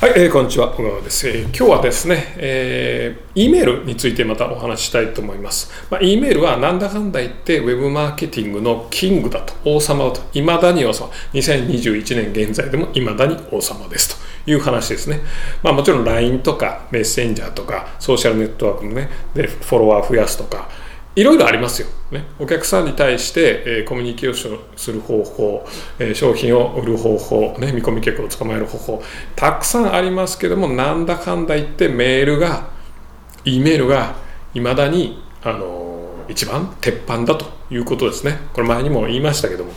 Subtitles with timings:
[0.00, 1.28] はい、えー、こんにちは、小川です。
[1.28, 5.72] えー、今日はですね、えー、E メールについてまたお話ししたいと思います。
[5.90, 15.18] まあ、E メールはなんだかんだ言って、ウェブマーケティングのキングだと、王様だと、未だに王様、2021年現在でも未だに王様ですという話ですね。
[15.64, 20.68] まあ、もちろん LINE とかメッセンジャーとか、ソーシャルネットワークのね、でフォロワー増やすとか、
[21.16, 25.66] いろいろありますよ、ね、お客さんに対して、えー、コミュニケーションする方法、
[25.98, 29.02] えー、商品を売る方法、ね、見込み客を捕まえる方法。
[29.34, 32.70] たくさんありますけどもなんだかんだ言ってメールが
[33.44, 34.16] E メールが
[34.54, 38.38] いまだに、あのー、一番鉄板だということですね。
[38.52, 39.72] これ前にも言いましたけども。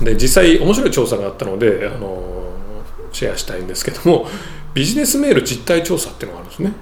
[0.00, 2.52] で実際面白い調査があったので、あの
[3.12, 4.28] シェアしたいんですけども
[4.72, 6.72] ビジネスメール実態調査っていうのがあるんですね。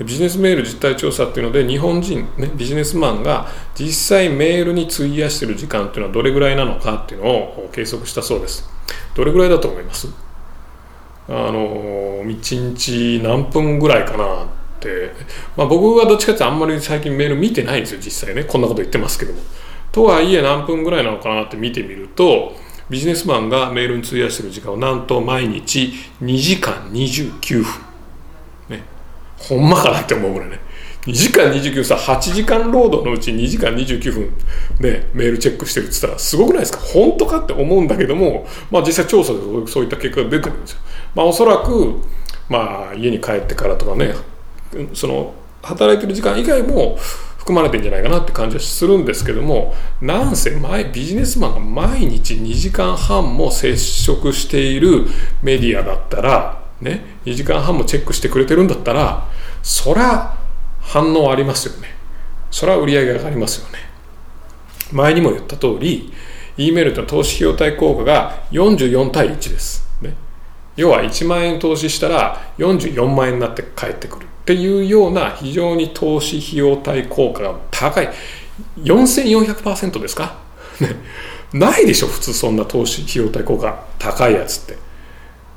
[0.00, 8.68] ビジネスメール実態調査っていうので日本人、ね、ビジネスマンが実際メールに費やしてる時間っていうのはどれぐらいなのかっていうのを計測したそうです。
[9.14, 10.08] どれぐらいだと思います？
[11.28, 14.46] あの1日何分ぐらいかなっ
[14.80, 15.12] て、
[15.56, 18.44] まあ、僕はどっちかってあんまり最近メール見てないんですよ実際ね。
[18.44, 19.40] こんなこと言ってますけども。
[19.92, 22.56] とはいえ何分ぐらいなのかなって見てみると
[22.88, 27.91] ビジネスマンがメールに費やしてる時間はなんと毎日2時間29分。
[29.48, 30.60] ほんまかなって思うぐらいね
[31.06, 34.30] 2時間29分さ8時間労働のうち2時間29分
[34.80, 36.78] でメールチェックしてるって言ったらすごくないですか？
[36.78, 40.80] 本当かって思うんだけども、まあ、実際調査でそういった結果が出てるんですよ。
[41.14, 41.96] まあ、おそらく、
[42.48, 44.14] まあ、家に帰ってからとかね
[44.94, 46.96] その働いてる時間以外も
[47.38, 55.06] 含まれてんじゃないかなって感じはするんですけどもなんせ前ビジネスマンが毎日2時間半も接触している
[55.42, 59.28] メディアだったらね、2時間半もチェックしてくれてるんだったら
[59.62, 60.36] そりゃ
[60.80, 61.88] 反応ありますよね。
[62.50, 63.78] そりゃ売り上げが上がりますよね。
[64.90, 66.12] 前にも言った通り
[66.58, 70.14] E メールと投資費用対効果が44対1です、ね、
[70.76, 74.26] 要は1万円投資したら44万円になって返ってくる。
[74.26, 78.10] っていうような非常に投資費用対効果が高い。
[78.82, 80.36] 4400%ですか、
[80.80, 80.88] ね、
[81.52, 84.76] ないでしょ普通そんな投資費用対効果高いやつって。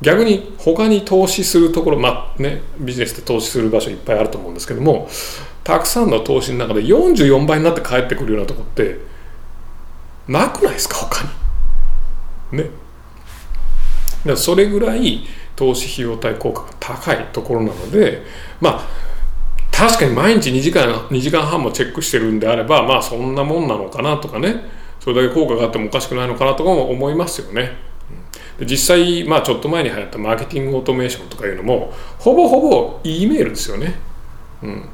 [0.00, 5.08] 逆に他に投資するところ、まあね、ビジネスで投資する場所いっぱいあると思うんですけども
[5.64, 8.98] たくさんの投資の中で44倍になって帰ってくるようなとこって
[10.28, 10.96] なくないですか？
[10.96, 11.24] 他
[12.52, 12.58] に。
[12.58, 12.70] ね。
[14.26, 15.24] だそれぐらい
[15.56, 18.22] 投資費用対効果が高いところなので
[18.60, 18.88] まあ
[19.72, 24.62] 確かに毎日2時間 ,2 時間半もチェックしてるんであればまあそんなもんなのかなとかね
[25.00, 27.87] それだけ効果があってもおかしくないのかなとかも思いますよね。
[28.60, 33.94] 実際、まあ、ちょっと前に流行ったマーケティングオートメーションとかいうのもほぼほぼ E メールですよね。
[34.62, 34.88] うん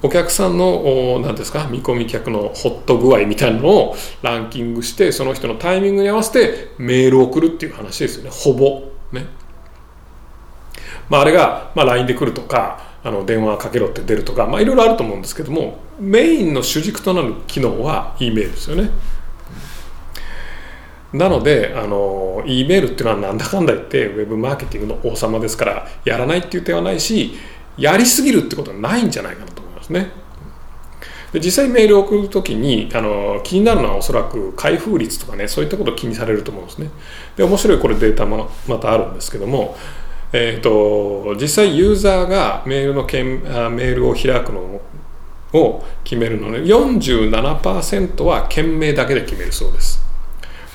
[0.00, 9.26] お客さんの何ですか見込み客のホット具合みたいなのをランキングしてその人のタイミングに合わせてメールを送るっていう話ですよねほぼね。
[11.08, 18.90] まあ、あれが、まあ、LINE で来るとかあの電話かけろって出るとか、まあ、いろいろあると思うんですけどもメインの主軸となる機能は E メールですよね。
[21.12, 27.32] なのであの E メールっていうのはなんだかんだ言ってウェブマーケティングの王様ですからやらないっていう手はないし
[27.78, 30.10] やりすぎるってことはないんじゃないかなと思いますね。
[31.32, 36.90] で実際メールを送るときにあの気になるのはおそらく開封率とかねそういったことを気にされると思うんですね。
[37.36, 39.76] で面白いこれデータもまたあるんですけども、
[40.32, 44.80] えーと、実際ユーザーがメールのけんメールを開くの
[45.52, 50.07] を決めるので47%は件名だけで決めるそうです。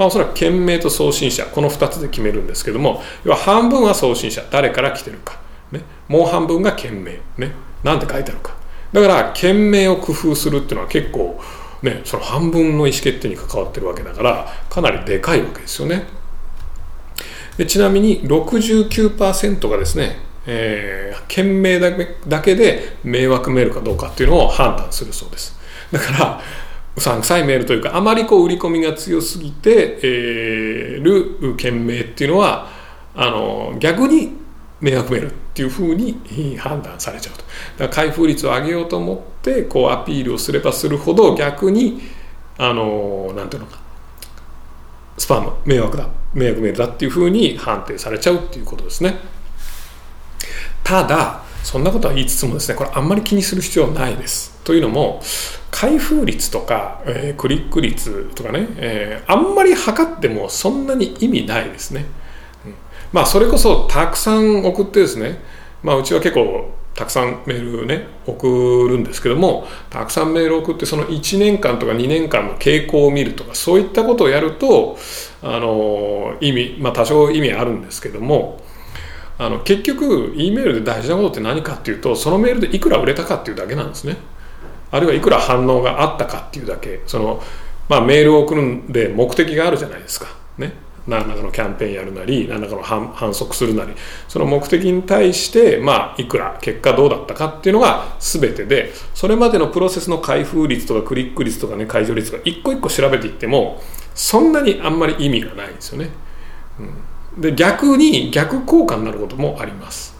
[0.00, 5.38] まあ、おそらく件名と送信者この2つで決めるんですけども要は半分は送信者誰から来てるか、
[5.72, 7.52] ね、もう半分が件名、ね、
[7.84, 8.56] なんて書いてあるか。
[8.94, 11.38] だから件名を工夫するっていうのは結構
[11.82, 16.04] ねその半分の意思決定に関わってるわけだからかなりでかいわけですよね。
[17.58, 20.16] でちなみに69%がですね
[20.46, 25.60] えー、件名だけだけで迷惑メールかどうかっていうのを判断するそうです。
[25.92, 26.40] だから
[26.96, 32.68] うさんくさいメールというかあまりこう売り込みが強すぎて、えー、る件名っていうのは
[33.14, 34.32] あの逆に
[34.80, 37.42] 迷惑メールっていうふうに判断されちゃうと。
[37.78, 42.00] だから開封率を上げようと思ってこうアピールをすればするほど逆に
[42.58, 43.78] あのなんていうのか
[45.18, 49.18] スパム迷惑だ迷惑メールだっていうふうに判定されちゃうっていうことですね。
[50.82, 54.49] ただそんなことは言いつつもですねこれあんまり気にする必要はないです。
[54.64, 55.20] というのも
[55.70, 62.06] 開封率とか、えー、クリック率とかね、えー、あんまり測ってもそんなに意味ないですね。
[62.66, 62.74] うん、
[63.12, 65.40] まあそれこそたくさん送ってですね、
[65.82, 74.98] まあうちは結構たくさんメールね送るんですけどもたくさんメール送ってその1年間とか2年間の傾向を見るとかそういったことをやると
[75.42, 78.60] あの意味まあ多少意味あるんですけども
[79.38, 84.18] あの結局 E メールで大事なことって何かっていうとそのメールでいくら売れたかっていうだけなんですね
[84.90, 87.42] あるいはいくら反応があったかっていうだけその、
[87.88, 90.26] まあ、メールを送るんで目的があるじゃないですか
[90.58, 90.72] ね
[91.06, 93.94] 何らかのキャンペーンやるなり何らかの反則するなり
[94.28, 103.80] その目的に対して、まあ、いくら結果どうだったかっていうのが全てでそれまでのプロセスの開封率とかクリック率とかね解除率が一個一個調べていっても
[104.14, 106.10] そんなにあんまり意味がないんですよね。
[107.36, 110.19] うん、で逆に逆効果になることもあります。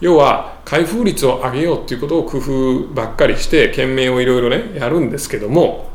[0.00, 5.90] 要は開封率を上げようっていうことを工夫ばっかりして懸命をいろいろねやるんですけども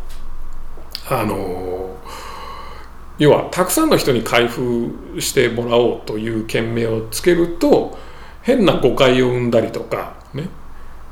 [1.10, 1.98] あの
[3.18, 7.98] 要はたくさんの人に開封してもらおうという件名をつけると
[8.42, 10.48] 変な誤解を生んだりとかね。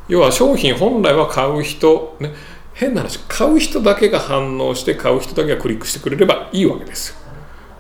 [0.07, 2.33] 要は商品本来は買う人ね。
[2.73, 7.15] 変な話買う人だけが反応して買う人だけがクリックしてくれればいいわけですよ。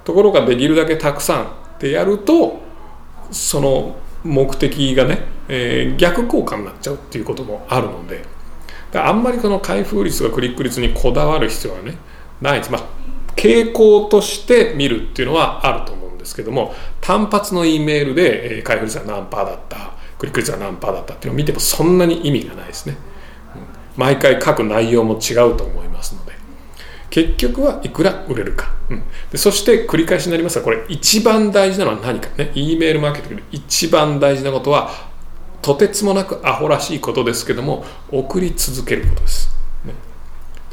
[0.03, 1.47] ところができるだけたくさんっ
[1.79, 2.59] てやると
[3.31, 3.95] その
[4.27, 8.23] 目的がね、えー、逆効果になっちゃうっていうこともあるので
[8.93, 11.97] あんまりこの開封率とかクリック率にこだわる必要はね
[12.41, 12.83] ないです、まあ、
[13.35, 22.97] 傾向として見るっていうのはあると思うんですけども単発の E メールで、えー、開封率は何パーだったクリック率は何パーだったっていうのを見てもそんなに意味がないですね、
[23.55, 26.26] うん、毎回書く内容も違うと思いますので。
[27.09, 32.51] 結局はいくら売れるか、うん、でそして繰り返しになりますがこれ一番大事なのは何かね。
[32.53, 34.91] E メールマーケティングで一番大事なことは
[35.61, 39.49] とてつもなくアホらしいことですけども送り続けることです、
[39.85, 39.93] ね、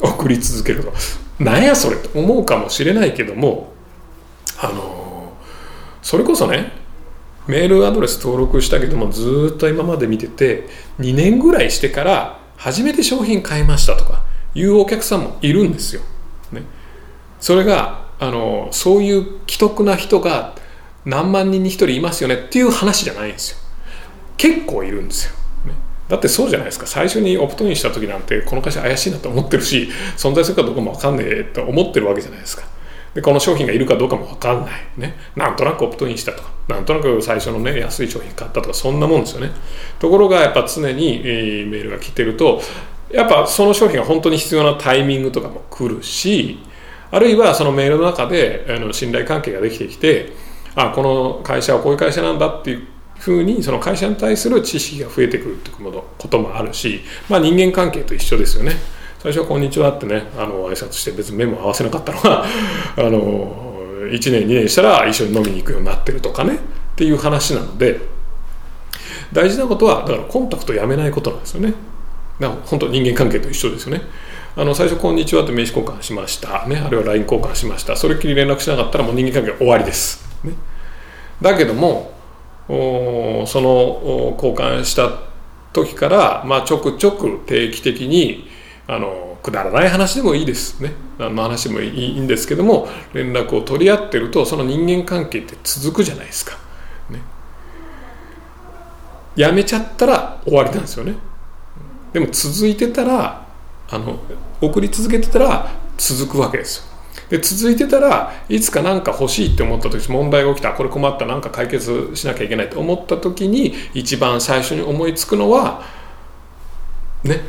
[0.01, 1.45] 送り続けること。
[1.45, 3.73] なんやそれと思うかもしれないけども
[4.61, 5.33] あの
[6.03, 6.73] それこそね
[7.47, 10.69] メールアドレス登録したけどもずっと今まで見てて
[11.01, 16.03] 2年ぐらいしてから初めて商品買いましたとかいうお客さんもいるんですよ。
[16.55, 16.63] ね、
[17.41, 20.55] それがあのそういう既得な人が
[21.05, 23.59] 何万人に1人いますよねっていう話じゃないんですよ。
[24.37, 25.33] 結構いるんですよ。
[25.67, 25.75] ね。
[26.09, 26.87] だってそうじゃないですか。
[26.87, 32.65] 最初にオプトインした時なんてこの会社怪しいなと思ってるし存在するかどうかも分かんねえと思ってるわけじゃないですか。
[33.15, 34.73] でこの商品がいるかどうかも分かんない。
[34.97, 35.15] ね。
[35.37, 39.51] なんとなくオプトインしたとかなんとなく最初のね安い商品買ったとかそんなもんですよね。
[39.99, 42.61] ところがやっぱ常に、えー、メールが来てると
[43.11, 46.59] やっぱその商品が本当に必要なタイミングとかも来るし
[47.11, 50.33] あるいはそのメールの中であの信頼関係ができてきて
[50.75, 52.87] あこの会社はこういう会社なんだっていう
[53.19, 58.73] ふうにその会社に対する知識が増えてくるってこともあるし、まあ、人間関係と一緒ですよね。
[59.21, 62.45] 最初は「こんにちは」ってねあの挨拶して別に目も合わせなかったのが
[62.97, 63.73] あの
[64.11, 66.59] 1年2年したら一緒に飲みに行くようになってるとかねっ
[66.97, 68.01] ていう話なので
[69.33, 71.73] 大事なことはだからコンタクトをやめないことなんですよね。
[72.41, 74.03] だから本当人間関係と一緒ですよね。
[74.57, 77.97] あの最初「こんにちは」って名刺交換しました、ね、あるいは LINE 交換しました。
[77.97, 80.53] それっきり連絡しなかったらもう人間関係終わりです、ね、
[81.43, 82.13] だけども
[82.69, 82.75] そ
[83.61, 85.11] の交換した
[85.73, 88.49] 時から、まあ、ちょくちょく定期的に
[88.87, 90.81] あのくだらない話でもいいです。
[90.81, 90.93] ね。
[91.19, 96.57] 何の話でもいいんですけども連絡を取り合ってるとその人間関係って続くじゃないですか、
[97.11, 97.21] ね、
[99.37, 101.15] やめちゃったら終わりなんですよね。
[102.15, 103.45] でも続いてたら
[103.91, 104.19] あの
[104.61, 106.85] 送り続けてたら続くわけですよ。
[107.29, 110.73] で続いてたらいつか何か欲しいって思った時問題が起きた。
[110.73, 111.27] これ困った。
[111.27, 115.83] 何か解決しなきゃいけないと思った時に一番最初に思いつくのは
[117.25, 117.41] ね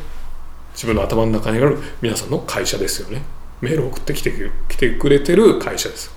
[0.72, 3.22] 自分の頭の中にある皆さんの会社ですよね。
[3.60, 4.32] メールを送ってきて
[4.68, 6.10] 来てくれてる会社です。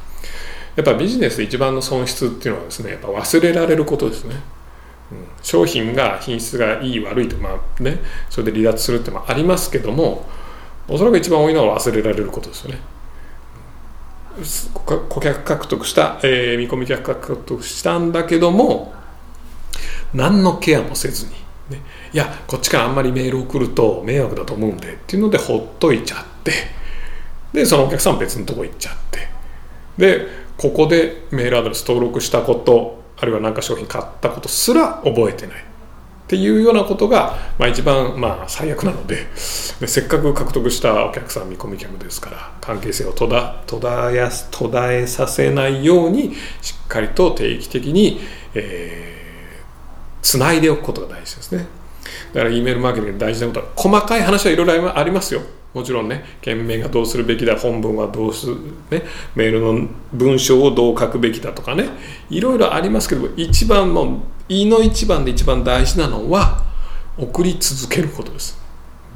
[0.76, 4.36] やっぱビジネスで一番の損失っていうのはですねやっぱ忘れられることですね、
[5.42, 7.50] 商品が品質がいい悪いとま
[7.80, 8.00] あね
[8.30, 10.26] それで離脱するってもありますけども
[10.88, 12.80] おそらく一番多いのは忘れられることですよね。
[14.86, 18.94] 顧客獲得した、えー、見込み客獲得したんだけども
[20.14, 21.32] 何のケアもせずに、
[21.70, 21.82] ね、
[22.14, 26.54] いやこっちからあんまりメール送ると迷惑だと思うんでっていうのでほっといちゃって
[27.52, 29.28] でそのお客さん別のとこ行っちゃって。
[29.98, 35.58] でここでメールアドレス登録したことあるいは何か商品買ったことすら覚えてない。
[35.60, 48.20] っていうようなことが、まあ、一番まあ最悪なのでせっかく獲得したお客さん見込み客ですから関係性を途絶途絶や途絶えさせないようにしっかりと定期的に、
[48.54, 51.66] えー、つないでおくことが大事ですね。
[52.36, 55.42] だから E メールマーケティングで大事なことは細かい話はいろいろありますよ。
[55.74, 58.56] もちろんね件名がどうするべきだ本文はどうする、
[58.90, 59.04] ね、
[59.36, 61.90] メールの文章をどう書くべきだとかね
[62.30, 66.64] いろいろありますけど一番も胃の一番で一番大事なのは
[67.18, 68.58] 送り続けることです。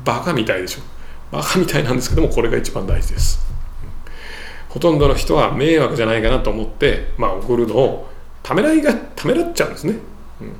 [0.05, 0.81] バカみたいでしょ。
[1.31, 3.43] バカみたいなんですけどもこれが一番大事です。
[4.69, 8.09] ほとんどの人は迷惑じゃないかなと思って、まあ、送るのを
[8.41, 9.93] ためらいがためらっちゃうんですね。
[10.41, 10.55] うん。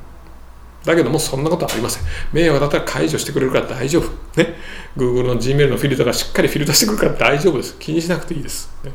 [0.86, 2.04] だけどもそんなことはありません。
[2.34, 4.10] 迷惑だったら解除してくれるから大丈夫。
[4.42, 4.56] ね。
[4.98, 7.78] Google の Gmail のフィルターがしっかりフィルターしてくるから大丈夫です。
[7.80, 8.70] 気にしなくていいです。
[8.84, 8.92] ね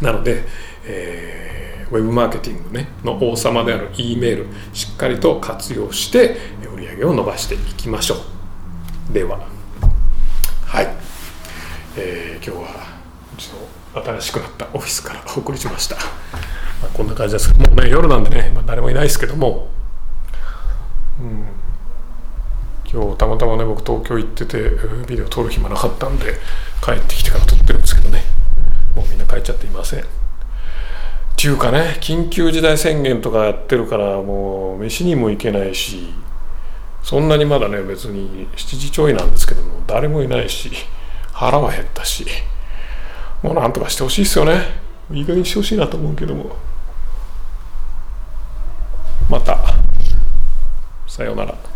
[0.00, 0.44] うん、なので、
[0.84, 6.36] えー、ウェブマーケティング、ね、の王様である E メール、しっかりと活用して
[6.74, 8.16] 売り上げを伸ばしていきましょ
[9.10, 9.12] う。
[9.12, 9.46] では、
[10.66, 10.88] はい。
[11.96, 12.86] えー、今日は
[13.36, 15.96] ちょっと新しくなったオフィスからお送りしました。
[15.96, 16.02] ま
[16.84, 17.52] あ、こんな感じです。
[17.56, 19.68] もうね、夜なんでね、まあ、誰もいないですけども、
[21.20, 21.46] うん、
[22.92, 24.70] 今日たまたまね僕東京行ってて
[25.08, 26.36] ビデオ撮る暇なかったんで
[26.84, 28.22] 帰ってきてから撮ってるんですけどね。
[28.94, 30.00] もうみんな帰っちゃっていません。
[30.00, 30.04] っ
[31.36, 36.12] ていうかね緊急事態宣言とかやってるからもう飯にも行けないし
[37.02, 40.70] そんなにまだね別に7時ちょいなんですけども誰もいないし
[41.32, 42.26] 腹は減ったし
[43.42, 44.82] もうなんとかしてほしいですよね。
[45.10, 46.54] いい加減してほしいなと思うけども。
[49.28, 49.58] また。
[51.08, 51.71] さようなら。